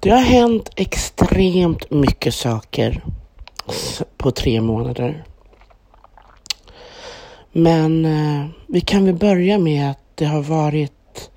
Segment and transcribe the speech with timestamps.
[0.00, 3.04] Det har hänt extremt mycket saker
[4.16, 5.24] på tre månader.
[7.52, 11.30] Men eh, vi kan väl börja med att det har varit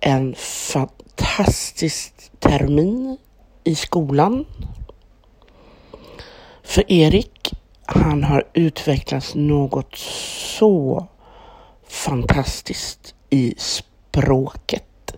[0.00, 3.16] en fantastisk termin
[3.64, 4.44] i skolan.
[6.62, 7.39] För Erik,
[7.92, 9.96] han har utvecklats något
[10.58, 11.06] så
[11.88, 15.14] fantastiskt i språket.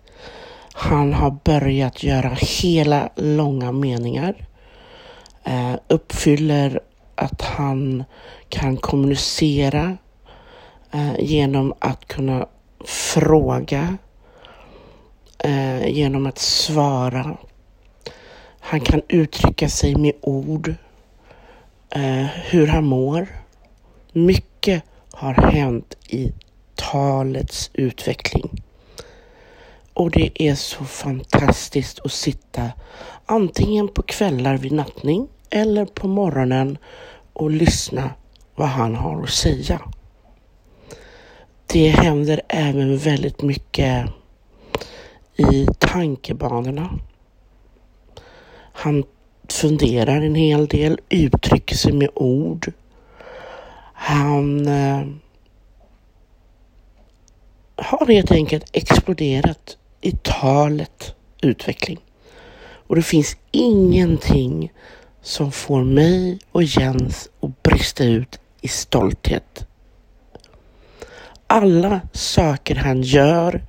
[0.73, 4.47] Han har börjat göra hela långa meningar.
[5.45, 6.81] Eh, uppfyller
[7.15, 8.05] att han
[8.49, 9.97] kan kommunicera
[10.93, 12.47] eh, genom att kunna
[12.85, 13.97] fråga,
[15.39, 17.37] eh, genom att svara.
[18.61, 20.75] Han kan uttrycka sig med ord,
[21.95, 23.27] eh, hur han mår.
[24.13, 26.33] Mycket har hänt i
[26.75, 28.63] talets utveckling.
[29.95, 32.71] Och det är så fantastiskt att sitta
[33.27, 36.79] antingen på kvällar vid nattning eller på morgonen
[37.33, 38.11] och lyssna
[38.55, 39.81] vad han har att säga.
[41.67, 44.07] Det händer även väldigt mycket
[45.37, 46.91] i tankebanorna.
[48.73, 49.05] Han
[49.53, 52.73] funderar en hel del, uttrycker sig med ord.
[53.95, 55.07] Han eh,
[57.77, 61.99] har helt enkelt exploderat i talet utveckling.
[62.87, 64.73] Och det finns ingenting
[65.23, 69.67] som får mig och Jens att brista ut i stolthet.
[71.47, 73.63] Alla saker han gör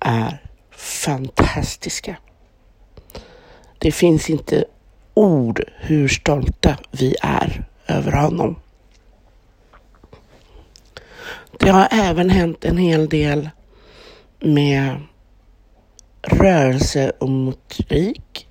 [0.00, 0.38] är
[0.70, 2.16] fantastiska.
[3.78, 4.64] Det finns inte
[5.14, 8.56] ord hur stolta vi är över honom.
[11.58, 13.50] Det har även hänt en hel del
[14.40, 15.00] med
[16.22, 18.48] rörelse och motorik.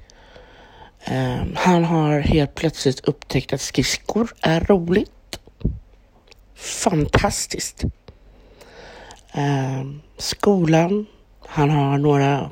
[1.08, 5.40] Um, han har helt plötsligt upptäckt att skridskor är roligt.
[6.56, 7.84] Fantastiskt.
[9.36, 11.06] Um, skolan
[11.48, 12.50] han har några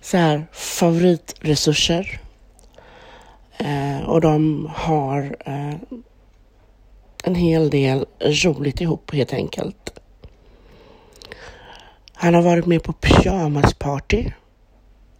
[0.00, 2.20] så här favoritresurser.
[3.58, 5.74] Eh, och de har eh,
[7.24, 9.98] en hel del roligt ihop helt enkelt.
[12.12, 14.24] Han har varit med på pyjamasparty.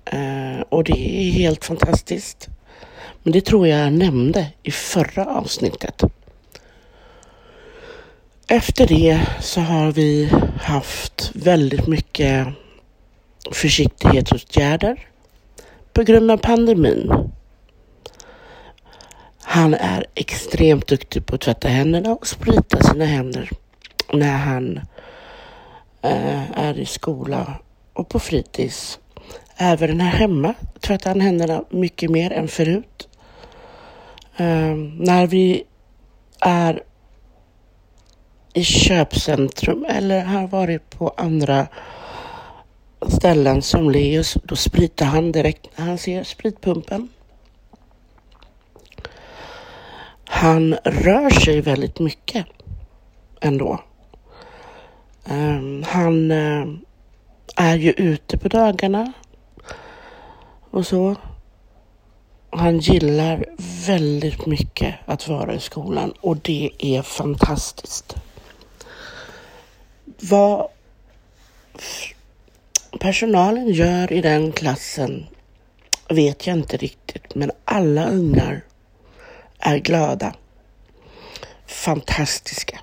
[0.04, 2.48] Eh, och det är helt fantastiskt.
[3.22, 6.02] Men det tror jag jag nämnde i förra avsnittet.
[8.48, 12.46] Efter det så har vi haft väldigt mycket
[13.52, 15.06] försiktighetsåtgärder
[15.92, 17.30] på grund av pandemin.
[19.50, 23.50] Han är extremt duktig på att tvätta händerna och sprita sina händer
[24.12, 24.80] när han
[26.02, 27.54] eh, är i skola
[27.92, 28.98] och på fritids.
[29.56, 33.08] Även här hemma tvättar han händerna mycket mer än förut.
[34.36, 35.64] Eh, när vi
[36.40, 36.82] är
[38.52, 41.66] i köpcentrum eller har varit på andra
[43.08, 47.08] ställen som Leos, då spritar han direkt när han ser spritpumpen.
[50.30, 52.46] Han rör sig väldigt mycket
[53.40, 53.80] ändå.
[55.24, 56.74] Um, han uh,
[57.56, 59.12] är ju ute på dagarna
[60.70, 61.16] och så.
[62.50, 63.44] Han gillar
[63.86, 68.16] väldigt mycket att vara i skolan och det är fantastiskt.
[70.20, 70.68] Vad
[73.00, 75.26] personalen gör i den klassen
[76.08, 78.62] vet jag inte riktigt, men alla ungar
[79.58, 80.34] är glada.
[81.66, 82.80] Fantastiska.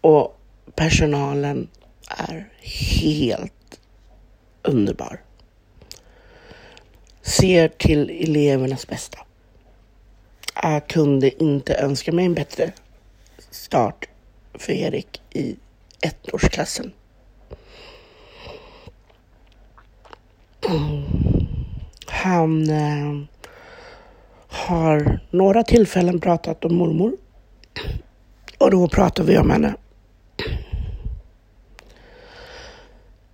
[0.00, 0.40] Och
[0.74, 1.68] personalen
[2.08, 3.80] är helt
[4.62, 5.20] underbar.
[7.22, 9.18] Ser till elevernas bästa.
[10.62, 12.72] Jag kunde inte önska mig en bättre
[13.50, 14.08] start
[14.54, 15.56] för Erik i
[16.00, 16.92] ettårsklassen.
[22.06, 23.22] Han eh,
[24.66, 27.12] har några tillfällen pratat om mormor.
[28.58, 29.74] Och då pratar vi om henne.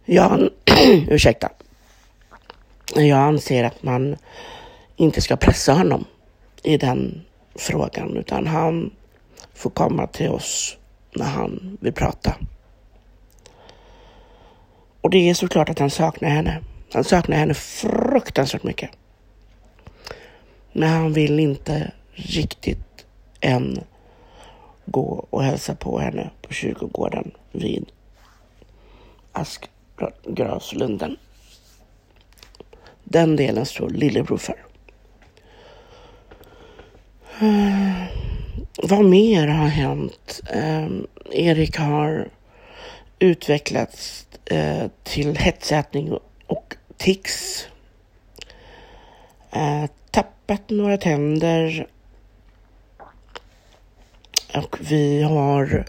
[0.04, 0.50] Jag,
[1.08, 1.50] ursäkta.
[2.94, 4.16] Jag anser att man
[4.96, 6.04] inte ska pressa honom
[6.62, 7.22] i den
[7.54, 8.90] frågan, utan han
[9.54, 10.76] får komma till oss
[11.14, 12.34] när han vill prata.
[15.00, 16.62] Och det är såklart att han saknar henne.
[16.92, 18.90] Han saknar henne fruktansvärt mycket.
[20.78, 23.06] Men han vill inte riktigt
[23.40, 23.80] än
[24.84, 27.86] gå och hälsa på henne på kyrkogården vid
[29.32, 31.16] Askgranslunden.
[33.04, 34.64] Den delen står lillebror för.
[37.40, 38.04] Eh,
[38.82, 40.40] vad mer har hänt?
[40.50, 40.88] Eh,
[41.30, 42.28] Erik har
[43.18, 47.66] utvecklats eh, till hetsätning och tics.
[49.50, 49.84] Eh,
[50.46, 51.86] tappat några tänder.
[54.54, 55.86] Och vi har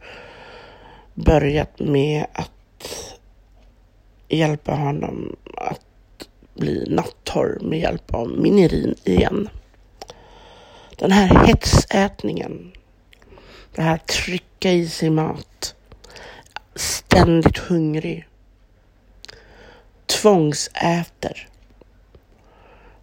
[1.13, 2.51] börjat med att
[4.27, 5.81] hjälpa honom att
[6.53, 9.49] bli nattorr med hjälp av Minirin igen.
[10.97, 12.71] Den här hetsätningen,
[13.75, 15.75] det här trycka i sig mat,
[16.75, 18.27] ständigt hungrig,
[20.05, 21.47] tvångsäter,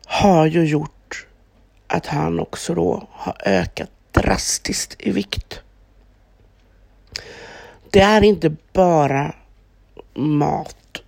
[0.06, 0.90] har ju gjort
[1.86, 5.60] att han också då har ökat drastiskt i vikt.
[7.90, 9.34] Det är inte bara
[10.14, 11.02] mat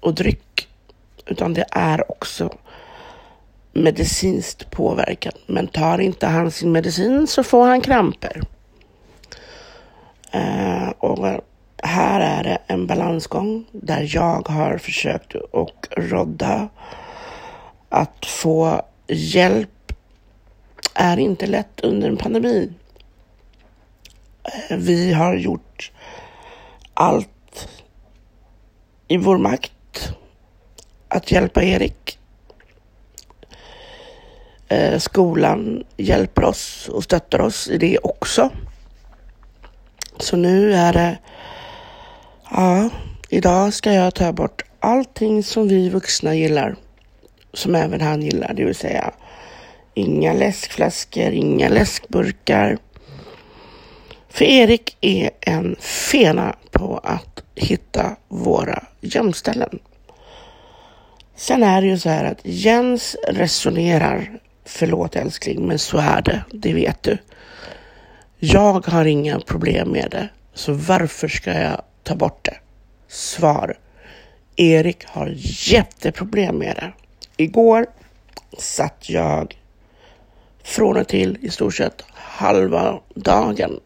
[0.00, 0.68] och dryck,
[1.26, 2.50] utan det är också
[3.72, 5.34] medicinskt påverkad.
[5.46, 8.40] Men tar inte han sin medicin så får han kramper.
[10.34, 11.40] Uh, och
[11.82, 16.68] här är det en balansgång där jag har försökt och rodda
[17.88, 19.92] att få hjälp
[20.94, 22.72] är inte lätt under en pandemi.
[24.44, 25.92] Eh, vi har gjort
[26.94, 27.68] allt
[29.08, 30.12] i vår makt
[31.08, 32.18] att hjälpa Erik
[34.70, 38.50] eh, skolan hjälper oss och stöttar oss i det också.
[40.18, 41.18] Så nu är det,
[42.50, 42.90] ja,
[43.28, 46.76] idag ska jag ta bort allting som vi vuxna gillar,
[47.52, 49.10] som även han gillar, det vill säga
[49.94, 52.78] inga läskflaskor, inga läskburkar.
[54.28, 59.78] För Erik är en fena på att hitta våra gömställen.
[61.36, 66.44] Sen är det ju så här att Jens resonerar Förlåt älskling, men så är det.
[66.52, 67.18] Det vet du.
[68.38, 72.56] Jag har inga problem med det, så varför ska jag ta bort det?
[73.08, 73.78] Svar.
[74.56, 75.34] Erik har
[75.72, 76.92] jätteproblem med det.
[77.40, 77.86] Igår
[78.58, 79.58] satt jag
[80.62, 83.80] från och till i stort sett halva dagen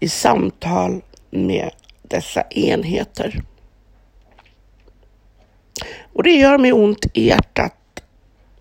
[0.00, 1.70] i samtal med
[2.02, 3.42] dessa enheter.
[6.12, 8.02] Och det gör mig ont i hjärtat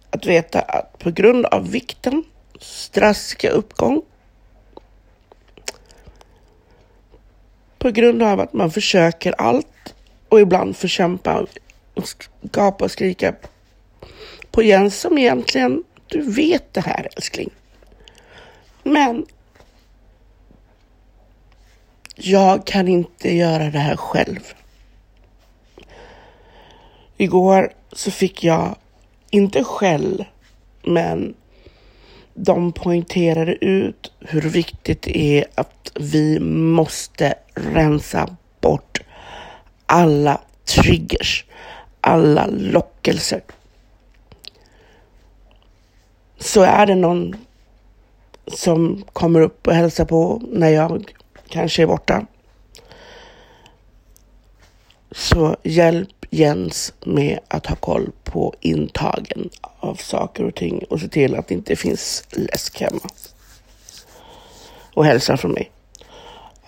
[0.09, 2.23] att veta att på grund av vikten,
[2.93, 4.01] drastiska uppgång,
[7.77, 9.95] på grund av att man försöker allt
[10.29, 11.45] och ibland får kämpa
[11.93, 12.03] och
[12.41, 13.35] gapa och skrika
[14.55, 17.49] på Jens som egentligen, du vet det här älskling.
[18.83, 19.25] Men
[22.15, 24.53] jag kan inte göra det här själv.
[27.17, 28.75] Igår så fick jag
[29.29, 30.25] inte skäll,
[30.83, 31.33] men
[32.33, 39.01] de poängterade ut hur viktigt det är att vi måste rensa bort
[39.85, 41.45] alla triggers,
[42.01, 43.41] alla lockelser.
[46.45, 47.35] Så är det någon
[48.47, 51.13] som kommer upp och hälsar på när jag
[51.49, 52.25] kanske är borta.
[55.11, 59.49] Så hjälp Jens med att ha koll på intagen
[59.79, 63.09] av saker och ting och se till att det inte finns läsk hemma.
[64.93, 65.71] Och hälsa från mig.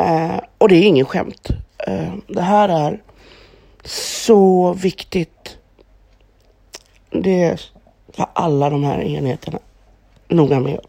[0.01, 1.47] Uh, och det är ingen skämt.
[1.87, 3.01] Uh, det här är
[3.83, 5.57] så viktigt.
[7.09, 7.61] Det är
[8.13, 9.59] för alla de här enheterna
[10.27, 10.79] noga med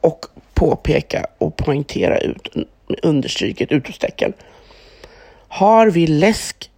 [0.00, 2.48] och påpeka och poängtera ut,
[3.02, 4.32] understryket, utropstecken.
[5.48, 6.70] Har vi läsk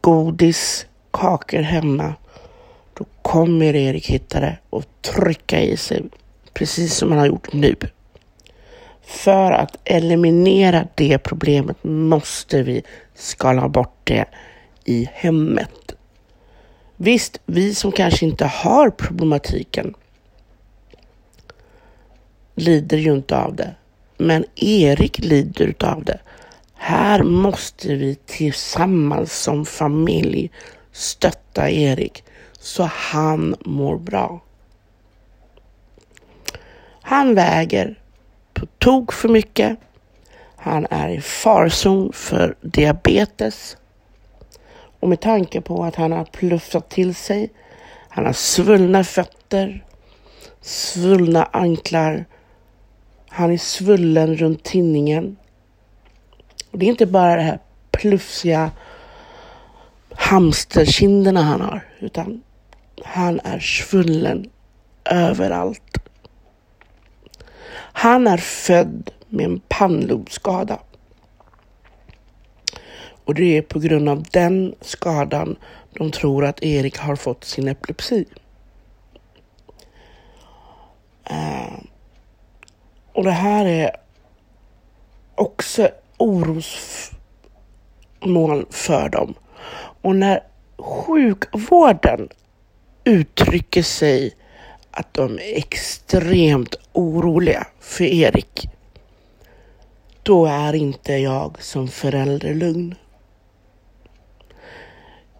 [0.00, 2.14] godis, kakor hemma,
[2.98, 6.02] då kommer Erik hitta det och trycka i sig,
[6.54, 7.76] precis som han har gjort nu.
[9.02, 12.82] För att eliminera det problemet måste vi
[13.14, 14.24] skala bort det
[14.84, 15.94] i hemmet.
[16.96, 19.94] Visst, vi som kanske inte har problematiken
[22.60, 23.74] lider ju inte av det.
[24.16, 26.20] Men Erik lider av det.
[26.74, 30.50] Här måste vi tillsammans som familj
[30.92, 32.24] stötta Erik
[32.58, 34.40] så han mår bra.
[37.02, 37.98] Han väger
[38.52, 39.78] på tok för mycket.
[40.56, 43.76] Han är i farzon för diabetes.
[45.00, 47.50] Och med tanke på att han har pluffat till sig,
[48.08, 49.84] han har svullna fötter,
[50.60, 52.24] svullna anklar,
[53.32, 55.36] han är svullen runt tinningen.
[56.70, 57.58] Och det är inte bara det här
[57.90, 58.70] plufsiga
[60.14, 62.42] hamsterkinderna han har, utan
[63.04, 64.50] han är svullen
[65.04, 65.98] överallt.
[67.92, 70.78] Han är född med en pannlobsskada.
[73.24, 75.56] Och det är på grund av den skadan
[75.90, 78.24] de tror att Erik har fått sin epilepsi.
[81.30, 81.78] Uh,
[83.12, 83.96] och det här är
[85.34, 87.16] också orosmål
[88.70, 89.34] för dem.
[90.02, 90.40] Och när
[90.78, 92.28] sjukvården
[93.04, 94.34] uttrycker sig
[94.90, 98.68] att de är extremt oroliga för Erik,
[100.22, 102.94] då är inte jag som förälder lugn.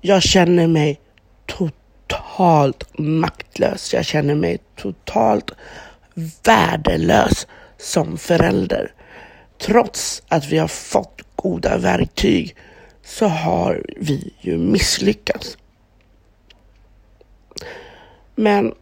[0.01, 1.01] Jag känner mig
[1.47, 3.95] totalt maktlös.
[3.95, 5.51] Jag känner mig totalt
[6.43, 7.47] värdelös
[7.79, 8.93] som förälder.
[9.59, 12.57] Trots att vi har fått goda verktyg
[13.05, 15.59] så har vi ju misslyckats.
[18.35, 18.75] Men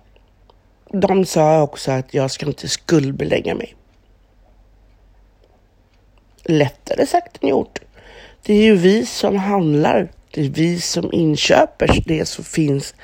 [0.92, 3.74] de sa också att jag ska inte skuldbelägga mig.
[6.44, 7.80] Lättare sagt än gjort.
[8.42, 10.08] Det är ju vi som handlar.
[10.30, 12.94] Det är vi som inköper det som finns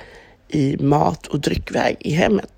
[0.48, 2.53] i mat och dryckväg i hemmet.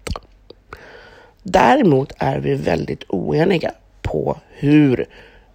[1.49, 3.73] Däremot är vi väldigt oeniga
[4.03, 5.07] på hur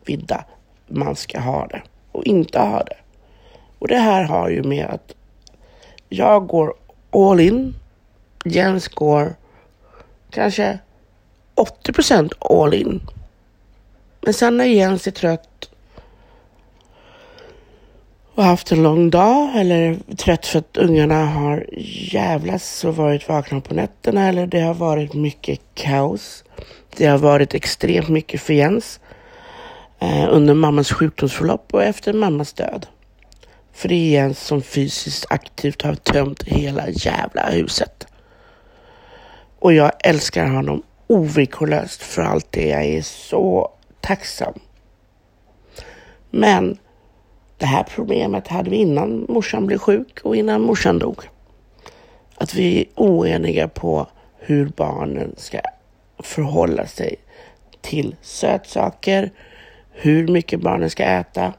[0.05, 0.45] vidda
[0.87, 1.81] man ska ha det
[2.11, 2.97] och inte ha det.
[3.79, 5.13] Och det här har ju med att
[6.09, 6.73] jag går
[7.11, 7.75] all in.
[8.45, 9.35] Jens går
[10.29, 10.79] kanske
[11.55, 13.01] 80 procent all in.
[14.21, 15.70] Men sen när Jens är trött
[18.41, 21.65] och haft en lång dag eller trött för att ungarna har
[22.13, 26.43] jävlas och varit vakna på nätterna eller det har varit mycket kaos.
[26.97, 28.99] Det har varit extremt mycket för Jens
[29.99, 32.87] eh, under mammas sjukdomsförlopp och efter mammas död.
[33.73, 38.07] För det är Jens som fysiskt aktivt har tömt hela jävla huset.
[39.59, 42.67] Och jag älskar honom ovillkorlöst för allt det.
[42.67, 43.71] Jag är så
[44.01, 44.53] tacksam.
[46.29, 46.77] Men
[47.61, 51.23] det här problemet hade vi innan morsan blev sjuk och innan morsan dog.
[52.35, 55.59] Att vi är oeniga på hur barnen ska
[56.19, 57.15] förhålla sig
[57.81, 59.31] till sötsaker,
[59.91, 61.53] hur mycket barnen ska äta.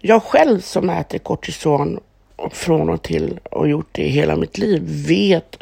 [0.00, 2.00] Jag själv som äter kortison
[2.50, 5.56] från och till och gjort det i hela mitt liv vet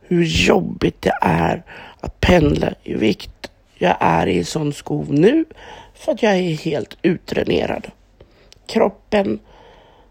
[0.00, 1.62] hur jobbigt det är
[2.00, 3.50] att pendla i vikt.
[3.74, 5.44] Jag är i sån skov nu
[5.94, 7.90] för att jag är helt utdränerad.
[8.68, 9.38] Kroppen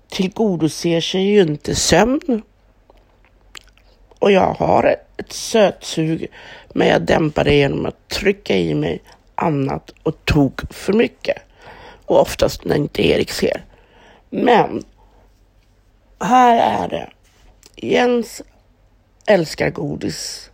[0.10, 2.42] tillgodoser sig ju inte sömn.
[4.20, 6.28] Och jag har ett sötsug,
[6.70, 9.02] men jag dämpar det genom att trycka i mig
[9.36, 11.38] annat och tog för mycket.
[12.06, 13.66] Och oftast när inte Erik ser.
[14.30, 14.84] Men
[16.20, 17.10] här är det.
[17.76, 18.42] Jens
[19.26, 20.52] älskar godis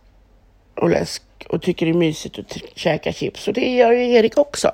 [0.74, 4.38] och läsk och tycker det är mysigt att käka chips och det gör ju Erik
[4.38, 4.70] också.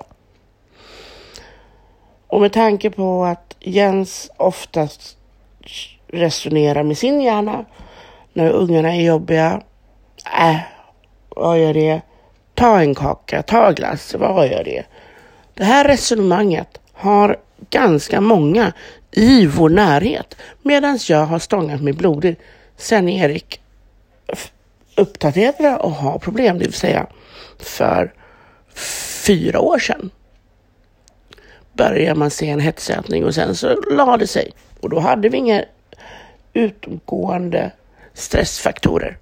[2.30, 5.16] Och med tanke på att Jens oftast
[6.06, 7.64] resonerar med sin hjärna
[8.32, 9.62] när ungarna är jobbiga.
[10.40, 10.56] Äh,
[11.28, 12.00] vad gör det?
[12.54, 14.84] Ta en kaka, ta en glass, vad gör det?
[15.54, 17.36] Det här resonemanget har
[17.70, 18.72] ganska många
[19.10, 22.36] i vår närhet medan jag har stångat mig blodig
[22.76, 23.60] sen Erik
[24.96, 27.06] uppdaterade och har problem, det vill säga
[27.58, 28.12] för
[29.24, 30.10] fyra år sedan
[31.72, 34.52] började man se en hetsätning och sen så lade det sig.
[34.80, 35.64] Och då hade vi inga
[36.52, 37.70] utgående
[38.14, 39.18] stressfaktorer.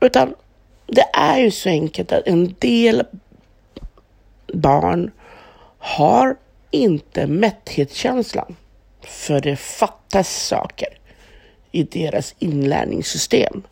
[0.00, 0.34] Utan
[0.86, 3.02] det är ju så enkelt att en del
[4.54, 5.10] barn
[5.78, 6.36] har
[6.70, 8.56] inte mätthetskänslan.
[9.00, 10.88] För det fattas saker
[11.72, 13.62] i deras inlärningssystem.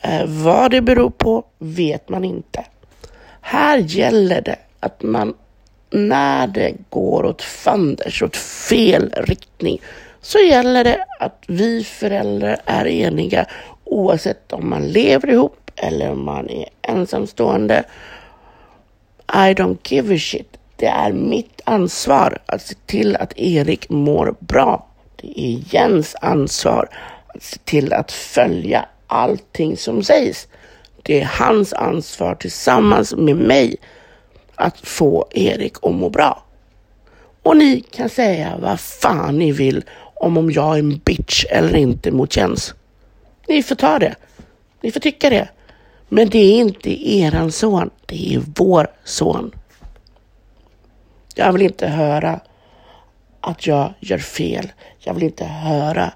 [0.00, 2.64] Eh, vad det beror på vet man inte.
[3.40, 5.34] Här gäller det att man
[5.90, 9.80] när det går åt fanders, åt fel riktning,
[10.20, 13.46] så gäller det att vi föräldrar är eniga
[13.84, 17.84] oavsett om man lever ihop eller om man är ensamstående.
[19.28, 20.56] I don't give a shit.
[20.76, 24.86] Det är mitt ansvar att se till att Erik mår bra.
[25.16, 26.88] Det är Jens ansvar
[27.26, 30.48] att se till att följa allting som sägs.
[31.02, 33.76] Det är hans ansvar tillsammans med mig
[34.56, 36.42] att få Erik att må bra.
[37.42, 39.84] Och ni kan säga vad fan ni vill
[40.14, 42.74] om om jag är en bitch eller inte mot Jens.
[43.48, 44.14] Ni får ta det.
[44.80, 45.48] Ni får tycka det.
[46.08, 47.90] Men det är inte eran son.
[48.06, 49.52] Det är vår son.
[51.34, 52.40] Jag vill inte höra
[53.40, 54.72] att jag gör fel.
[54.98, 56.12] Jag vill inte höra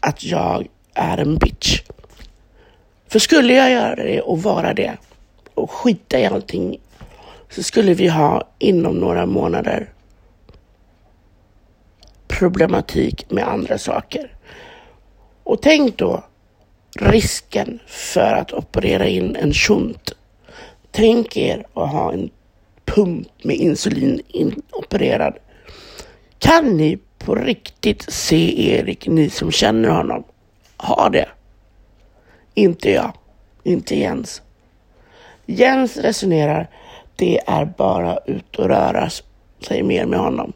[0.00, 1.82] att jag är en bitch.
[3.08, 4.96] För skulle jag göra det och vara det
[5.54, 6.80] och skita i allting
[7.54, 9.92] så skulle vi ha inom några månader
[12.26, 14.32] problematik med andra saker.
[15.44, 16.24] Och tänk då
[17.00, 20.12] risken för att operera in en shunt.
[20.90, 22.30] Tänk er att ha en
[22.84, 25.38] pump med insulin inopererad.
[26.38, 30.24] Kan ni på riktigt se Erik, ni som känner honom,
[30.76, 31.28] ha det?
[32.54, 33.12] Inte jag,
[33.62, 34.42] inte Jens.
[35.46, 36.68] Jens resonerar,
[37.16, 39.10] det är bara ut och röra
[39.66, 40.52] sig mer med honom.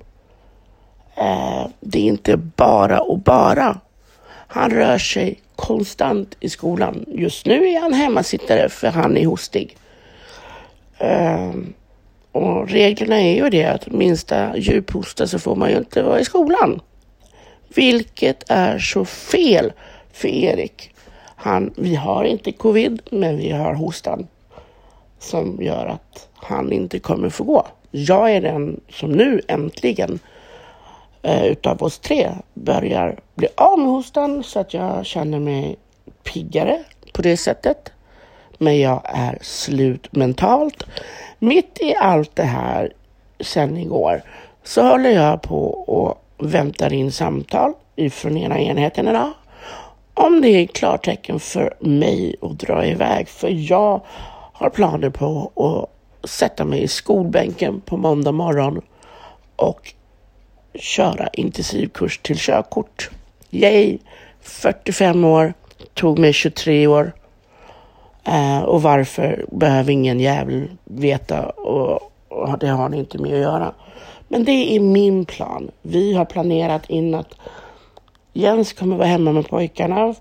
[1.17, 3.81] Eh, det är inte bara och bara.
[4.29, 7.05] Han rör sig konstant i skolan.
[7.09, 9.77] Just nu är han hemmasittare för han är hostig.
[10.99, 11.53] Eh,
[12.33, 16.25] och reglerna är ju det att minsta djuphosta så får man ju inte vara i
[16.25, 16.81] skolan.
[17.75, 19.73] Vilket är så fel
[20.13, 20.91] för Erik.
[21.37, 24.27] Han, vi har inte covid, men vi har hostan
[25.19, 27.67] som gör att han inte kommer få gå.
[27.91, 30.19] Jag är den som nu äntligen
[31.23, 35.77] eh, utav oss tre börjar bli av med hostan så att jag känner mig
[36.23, 37.93] piggare på det sättet.
[38.59, 40.85] Men jag är slut mentalt.
[41.39, 42.93] Mitt i allt det här
[43.41, 44.23] sen igår
[44.65, 49.33] så håller jag på och väntar in samtal ifrån ena enheten idag.
[50.15, 53.29] Om det är klartecken för mig att dra iväg.
[53.29, 54.01] För jag
[54.53, 55.98] har planer på att
[56.29, 58.81] sätta mig i skolbänken på måndag morgon
[59.57, 59.95] och
[60.75, 63.11] köra intensivkurs till körkort.
[63.51, 63.99] Yay!
[64.41, 65.55] 45 år,
[65.95, 67.13] tog mig 23 år.
[68.25, 73.39] Eh, och varför behöver ingen jävel veta och, och, det har ni inte med att
[73.39, 73.75] göra.
[74.29, 75.71] Men det är min plan.
[75.83, 77.35] Vi har planerat in att
[78.33, 80.15] Jens kommer vara hemma med pojkarna.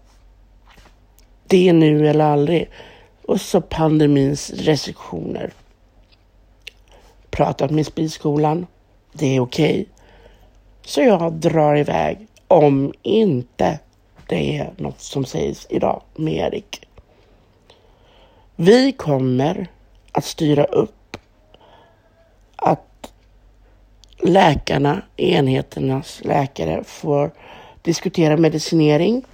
[1.48, 2.70] Det är nu eller aldrig.
[3.26, 5.54] Och så pandemins restriktioner.
[7.30, 8.68] Pratat med spisskolan.
[9.14, 9.72] Det är okej.
[9.72, 9.86] Okay.
[10.86, 13.80] Så jag drar iväg om inte
[14.28, 16.88] det är något som sägs idag med Erik.
[18.56, 19.68] Vi kommer
[20.12, 21.18] att styra upp
[22.56, 23.14] att
[24.20, 27.32] läkarna, enheternas läkare, får
[27.82, 29.26] diskutera medicinering.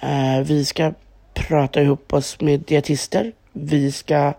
[0.00, 0.92] Eh, vi ska
[1.34, 3.32] prata ihop oss med dietister.
[3.52, 4.32] Vi ska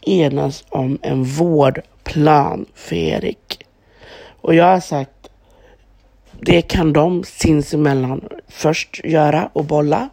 [0.00, 3.66] enas om en vård plan för Erik.
[4.40, 5.10] Och jag har sagt
[6.40, 10.08] det kan de sinsemellan först göra och bolla.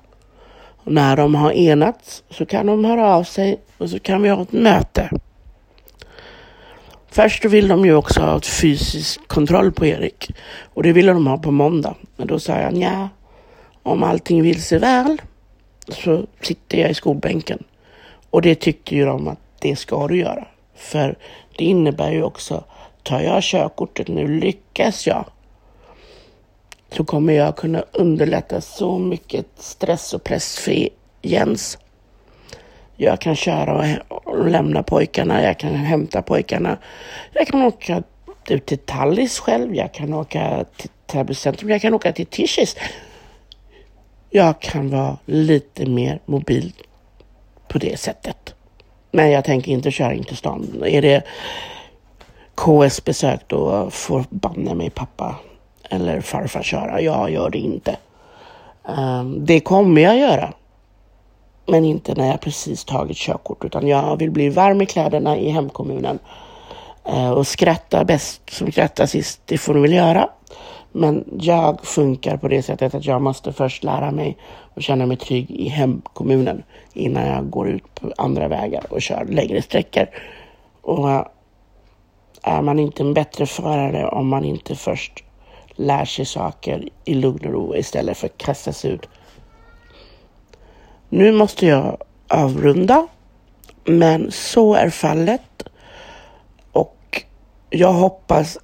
[0.84, 4.30] Och när de har enats så kan de höra av sig och så kan vi
[4.30, 5.10] ha ett möte.
[7.10, 10.32] Först vill de ju också ha ett fysisk kontroll på Erik
[10.73, 11.95] och det ville de ha på måndag.
[12.15, 13.10] Men då sa jag ja,
[13.84, 15.21] om allting vill sig väl
[15.88, 17.63] så sitter jag i skolbänken.
[18.30, 20.47] Och det tyckte ju de att det ska du göra.
[20.81, 21.15] För
[21.57, 22.63] det innebär ju också,
[23.03, 25.25] tar jag körkortet nu, lyckas jag
[26.91, 30.89] så kommer jag kunna underlätta så mycket stress och press för
[31.21, 31.77] Jens.
[32.95, 36.77] Jag kan köra och lämna pojkarna, jag kan hämta pojkarna.
[37.33, 38.03] Jag kan åka
[38.49, 42.75] ut till Tallis själv, jag kan åka till Täby centrum, jag kan åka till Tishis.
[44.29, 46.73] Jag kan vara lite mer mobil
[47.67, 48.55] på det sättet.
[49.12, 50.84] Men jag tänker inte köra in till stan.
[50.86, 51.24] Är det
[52.56, 55.36] KS-besök då får banne mig pappa
[55.89, 57.02] eller farfar köra.
[57.02, 57.97] Jag gör det inte.
[58.84, 60.54] Um, det kommer jag göra.
[61.65, 65.50] Men inte när jag precis tagit körkort utan jag vill bli varm i kläderna i
[65.50, 66.19] hemkommunen.
[67.10, 70.30] Uh, och skratta bäst som skrattar sist, det får du väl göra.
[70.91, 74.38] Men jag funkar på det sättet att jag måste först lära mig
[74.73, 79.25] och känna mig trygg i hemkommunen innan jag går ut på andra vägar och kör
[79.25, 80.06] längre sträckor.
[80.82, 81.25] Och eh,
[82.41, 85.23] är man inte en bättre förare om man inte först
[85.75, 89.10] lär sig saker i lugn och ro istället för att kastas ut.
[91.10, 93.08] Nu måste jag avrunda,
[93.84, 95.63] men så är fallet.
[96.71, 97.23] Och
[97.69, 98.58] jag hoppas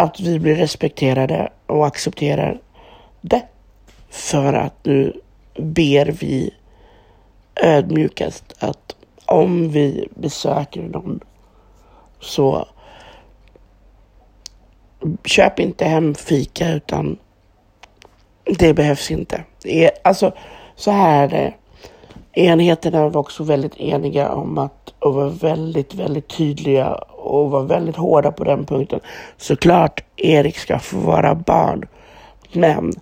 [0.00, 2.58] att vi blir respekterade och accepterade
[4.10, 5.20] för att nu
[5.58, 6.54] ber vi
[7.62, 11.20] ödmjukast att om vi besöker någon
[12.20, 12.68] så
[15.24, 17.18] köp inte hem fika utan
[18.58, 19.44] det behövs inte.
[20.02, 20.32] Alltså
[20.76, 21.54] så här är det.
[22.32, 27.96] Enheterna var också väldigt eniga om att och var väldigt, väldigt tydliga och var väldigt
[27.96, 29.00] hårda på den punkten.
[29.36, 31.88] Såklart Erik ska få vara barn.
[32.52, 32.92] Men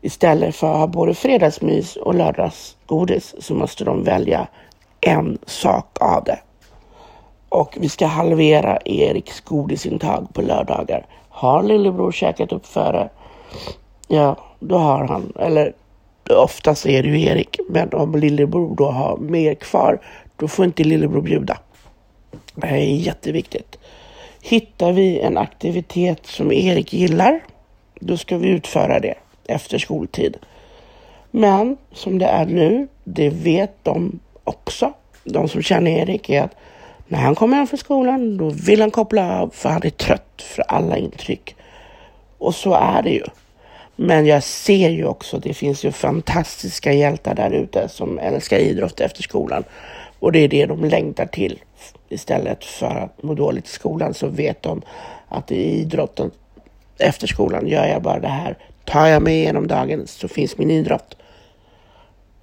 [0.00, 4.46] istället för att ha både fredagsmys och lördagsgodis så måste de välja
[5.00, 6.38] en sak av det.
[7.48, 11.06] Och vi ska halvera Eriks godisintag på lördagar.
[11.28, 13.08] Har lillebror käkat upp före,
[14.08, 15.72] ja, då har han, eller
[16.30, 20.00] oftast är det ju Erik, men om lillebror då har mer kvar,
[20.36, 21.58] då får inte lillebror bjuda.
[22.54, 23.78] Det här är jätteviktigt.
[24.42, 27.40] Hittar vi en aktivitet som Erik gillar,
[28.00, 29.14] då ska vi utföra det
[29.48, 30.36] efter skoltid.
[31.30, 34.92] Men som det är nu, det vet de också,
[35.24, 36.56] de som känner Erik, är att
[37.08, 40.42] när han kommer hem från skolan, då vill han koppla av för han är trött
[40.56, 41.56] för alla intryck.
[42.38, 43.24] Och så är det ju.
[43.96, 49.00] Men jag ser ju också, det finns ju fantastiska hjältar där ute som älskar idrott
[49.00, 49.64] efter skolan.
[50.18, 51.58] Och det är det de längtar till.
[52.08, 54.82] Istället för att må dåligt i skolan så vet de
[55.28, 56.30] att i idrotten
[56.98, 58.58] efter skolan gör jag bara det här.
[58.84, 61.16] Tar jag mig igenom dagen så finns min idrott.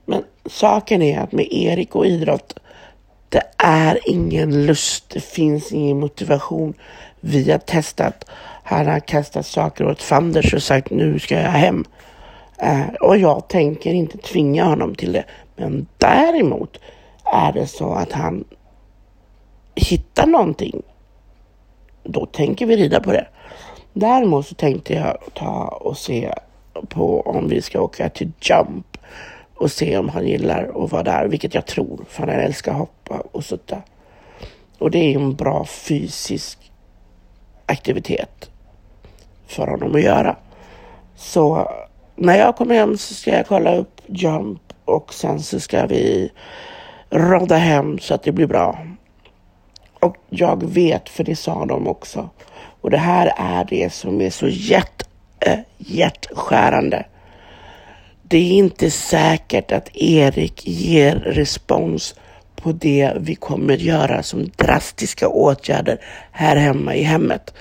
[0.05, 2.59] Men saken är att med Erik och idrott,
[3.33, 6.73] det är ingen lust, det finns ingen motivation.
[7.19, 8.25] Vi har testat,
[8.63, 11.85] han har kastat saker åt fanders och sagt nu ska jag hem.
[12.57, 15.25] Eh, och jag tänker inte tvinga honom till det.
[15.55, 16.79] Men däremot
[17.23, 18.43] är det så att han
[19.75, 20.81] hittar någonting,
[22.03, 23.27] då tänker vi rida på det.
[23.93, 26.33] Däremot så tänkte jag ta och se
[26.89, 28.92] på om vi ska åka till Jump
[29.63, 32.77] och se om han gillar att vara där, vilket jag tror, för han älskar att
[32.77, 33.81] hoppa och sutta.
[34.79, 36.71] Och det är en bra fysisk
[37.65, 38.49] aktivitet
[39.47, 40.35] för honom att göra.
[41.15, 41.71] Så
[42.15, 46.31] när jag kommer hem så ska jag kolla upp Jump och sen så ska vi
[47.09, 48.77] rodda hem så att det blir bra.
[49.99, 52.29] Och jag vet, för det sa de också.
[52.81, 55.03] Och det här är det som är så hjärt,
[55.39, 57.05] äh, hjärtskärande.
[58.33, 62.15] Det är inte säkert att Erik ger respons
[62.55, 67.53] på det vi kommer göra som drastiska åtgärder här hemma i hemmet.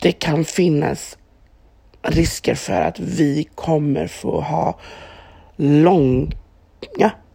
[0.00, 1.18] Det kan finnas
[2.02, 4.78] risker för att vi kommer få ha
[5.56, 6.30] långa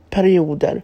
[0.09, 0.81] perioder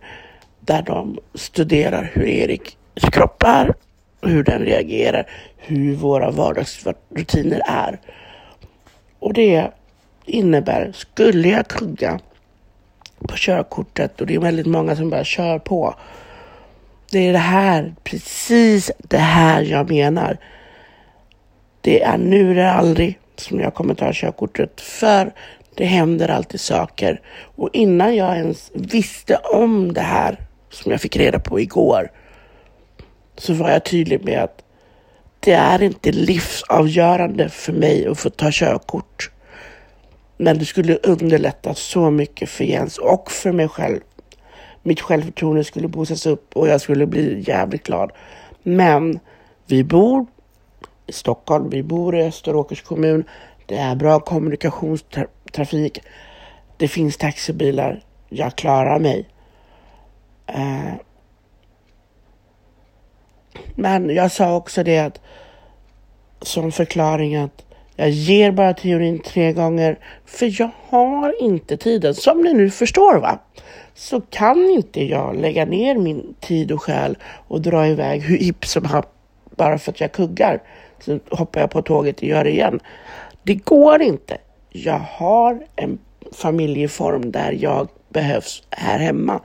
[0.60, 2.76] där de studerar hur Eriks
[3.12, 3.74] kropp är,
[4.22, 8.00] hur den reagerar, hur våra vardagsrutiner är.
[9.20, 9.72] Och det
[10.26, 12.20] innebär, skulle jag kugga
[13.20, 15.96] på körkortet och det är väldigt många som bara kör på.
[17.12, 20.38] Det är det här, precis det här jag menar.
[21.82, 25.34] Det är nu eller aldrig som jag kommer ta körkortet för
[25.76, 27.22] det händer alltid saker.
[27.56, 30.38] Och innan jag ens visste om det här
[30.70, 32.12] som jag fick reda på igår
[33.38, 34.64] så var jag tydlig med att
[35.40, 39.32] det är inte livsavgörande för mig att få ta körkort.
[40.44, 44.00] Men det skulle underlätta så mycket för Jens och för mig själv.
[44.82, 48.12] Mitt självförtroende skulle boostas upp och jag skulle bli jävligt glad.
[48.64, 49.20] Men
[49.66, 50.26] vi bor
[51.08, 53.24] i Stockholm, vi bor i Österåkers kommun.
[53.66, 56.00] Det är bra kommunikationstrafik.
[56.78, 58.04] Det finns taxibilar.
[58.30, 59.30] Jag klarar mig.
[60.50, 60.94] Uh,
[63.76, 65.22] men jag sa också det att
[66.42, 72.14] som förklaring att jag ger bara teorin tre gånger för jag har inte tiden.
[72.14, 73.40] Som ni nu förstår va?
[73.94, 78.66] Så kan inte jag lägga ner min tid och själ och dra iväg hur hipp
[78.66, 79.14] som happ
[79.58, 80.62] bara för att jag kuggar.
[81.00, 82.80] Sen hoppar jag på tåget och gör det igen.
[83.44, 84.38] Det går inte.
[84.70, 86.00] Jag har en
[86.32, 89.42] familjeform där jag behövs här hemma.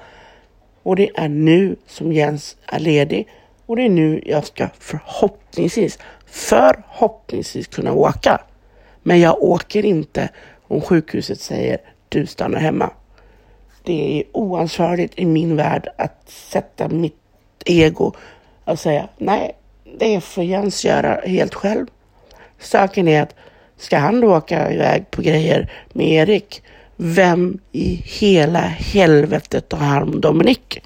[0.82, 3.28] Och det är nu som Jens är ledig
[3.68, 8.40] och det är nu jag ska förhoppningsvis, förhoppningsvis kunna åka.
[9.02, 10.28] Men jag åker inte
[10.68, 11.78] om sjukhuset säger
[12.08, 12.90] du stannar hemma.
[13.82, 17.14] Det är oansvarigt i min värld att sätta mitt
[17.64, 18.12] ego
[18.64, 19.52] och säga nej,
[19.98, 21.86] det får Jens göra helt själv.
[22.58, 23.34] Saken är att
[23.76, 26.62] ska han då åka iväg på grejer med Erik,
[26.96, 30.82] vem i hela helvetet tar hand om Dominik?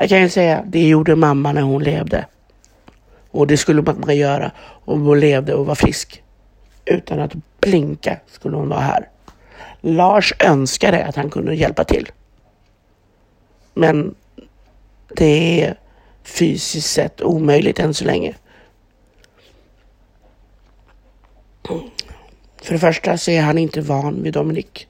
[0.00, 2.26] Jag kan ju säga, det gjorde mamma när hon levde.
[3.30, 4.52] Och det skulle mamma göra
[4.84, 6.22] om hon levde och var frisk.
[6.84, 9.08] Utan att blinka skulle hon vara här.
[9.80, 12.08] Lars önskade att han kunde hjälpa till.
[13.74, 14.14] Men
[15.16, 15.74] det är
[16.22, 18.34] fysiskt sett omöjligt än så länge.
[22.62, 24.88] För det första så är han inte van vid Dominik.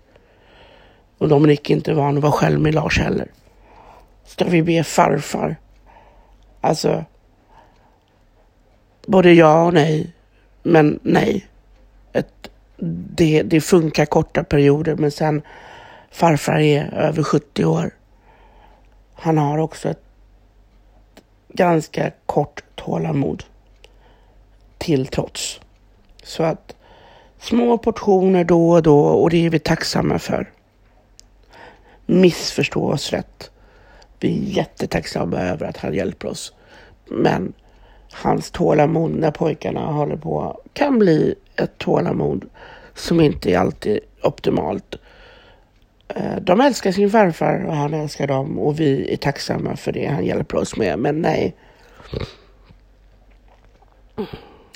[1.19, 3.29] Och Dominik är inte van att vara själv med Lars heller.
[4.31, 5.57] Ska vi be farfar?
[6.61, 7.05] Alltså,
[9.07, 10.13] både ja och nej.
[10.63, 11.47] Men nej.
[12.13, 12.51] Ett,
[13.17, 15.43] det, det funkar korta perioder men sen
[16.11, 17.91] farfar är över 70 år.
[19.15, 20.05] Han har också ett
[21.49, 23.45] ganska kort tålamod
[24.79, 25.61] till trots.
[26.23, 26.77] Så att
[27.39, 30.51] små portioner då och då och det är vi tacksamma för.
[32.07, 33.51] Missförstå oss rätt.
[34.21, 36.53] Vi är jättetacksamma över att han hjälper oss.
[37.07, 37.53] Men
[38.13, 42.45] hans tålamod när pojkarna håller på kan bli ett tålamod
[42.95, 44.95] som inte är alltid optimalt.
[46.09, 50.07] Eh, de älskar sin farfar och han älskar dem och vi är tacksamma för det
[50.07, 50.99] han hjälper oss med.
[50.99, 51.57] Men nej.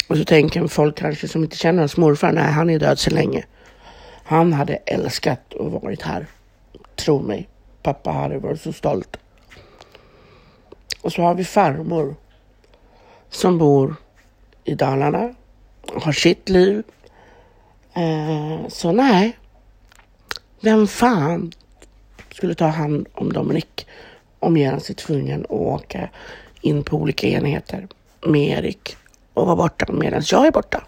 [0.08, 3.10] Och så tänker folk kanske som inte känner hans morfar, nej han är död så
[3.10, 3.44] länge.
[4.24, 6.26] Han hade älskat att varit här.
[6.96, 7.48] Tro mig.
[7.82, 9.16] Pappa hade varit så stolt.
[11.04, 12.14] Och så har vi farmor
[13.30, 13.96] som bor
[14.64, 15.34] i Dalarna,
[15.94, 16.82] har sitt liv.
[17.94, 19.38] Eh, så nej,
[20.60, 21.52] vem fan
[22.32, 23.86] skulle ta hand om Dominik
[24.38, 26.08] om Göran är tvungen att åka
[26.60, 27.88] in på olika enheter
[28.26, 28.96] med Erik
[29.34, 30.84] och vara borta medan jag är borta.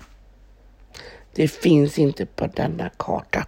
[1.35, 3.47] Det finns inte på denna karta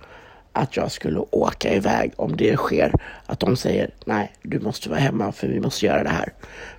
[0.58, 2.92] att jag skulle åka iväg om det sker
[3.26, 6.32] att de säger nej, du måste vara hemma för vi måste göra det här.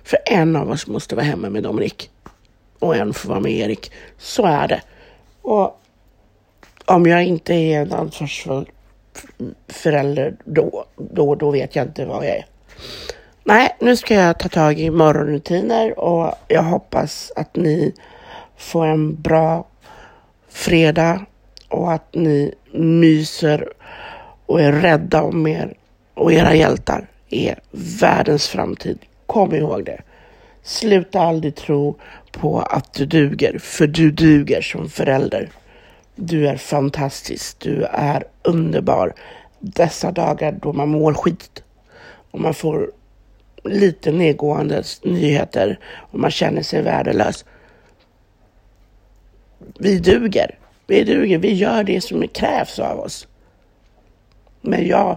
[0.04, 2.10] För en av oss måste vara hemma med Dominik
[2.78, 3.92] och en får vara med Erik.
[4.18, 4.82] Så är det.
[5.42, 5.80] Och
[6.84, 8.70] om jag inte är en ansvarsfull
[9.68, 12.46] förälder då, då, då vet jag inte vad jag är.
[13.44, 17.94] Nej, nu ska jag ta tag i morgonrutiner och jag hoppas att ni
[18.56, 19.66] får en bra
[20.48, 21.24] fredag
[21.68, 23.72] och att ni myser
[24.46, 25.74] och är rädda om er
[26.14, 27.58] och era hjältar är
[28.00, 28.98] världens framtid.
[29.26, 30.02] Kom ihåg det.
[30.62, 31.96] Sluta aldrig tro
[32.32, 35.50] på att du duger, för du duger som förälder.
[36.16, 39.14] Du är fantastisk, du är underbar.
[39.58, 41.62] Dessa dagar då man mår skit
[42.30, 42.90] och man får
[43.64, 47.44] lite nedgående nyheter och man känner sig värdelös.
[49.78, 50.59] Vi duger.
[50.90, 51.38] Vi duger.
[51.38, 53.26] Vi gör det som krävs av oss.
[54.60, 55.16] Men jag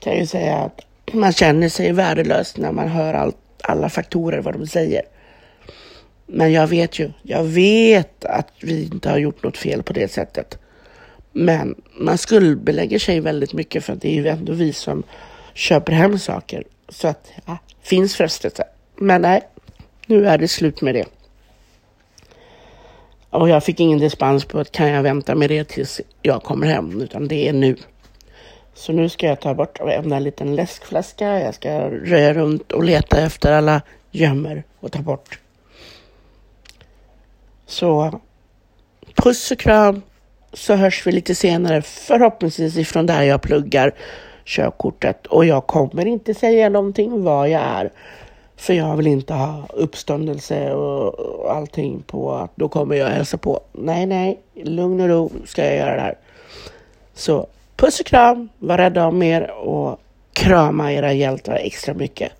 [0.00, 0.80] kan ju säga att
[1.12, 5.02] man känner sig värdelös när man hör allt, alla faktorer, vad de säger.
[6.26, 10.12] Men jag vet ju, jag vet att vi inte har gjort något fel på det
[10.12, 10.58] sättet.
[11.32, 15.02] Men man skuldbelägger sig väldigt mycket för att det är ju ändå vi som
[15.54, 16.64] köper hem saker.
[16.88, 18.64] Så att, ja, finns frestelse.
[18.96, 19.42] Men nej,
[20.06, 21.06] nu är det slut med det.
[23.34, 26.66] Och jag fick ingen dispens på att kan jag vänta med det tills jag kommer
[26.66, 27.76] hem, utan det är nu.
[28.74, 31.40] Så nu ska jag ta bort och en liten läskflaska.
[31.40, 35.38] Jag ska röja runt och leta efter alla gömmer och ta bort.
[37.66, 38.20] Så
[39.14, 40.02] puss och kram
[40.52, 43.94] så hörs vi lite senare, förhoppningsvis ifrån där jag pluggar
[44.44, 45.26] körkortet.
[45.26, 47.92] Och jag kommer inte säga någonting vad jag är.
[48.56, 53.38] För jag vill inte ha uppståndelse och, och allting på att då kommer jag hälsa
[53.38, 53.60] på.
[53.72, 56.18] Nej, nej, lugn och ro ska jag göra det här.
[57.14, 60.00] Så puss och kram, var rädda om er och
[60.32, 62.32] krama era hjältar extra mycket.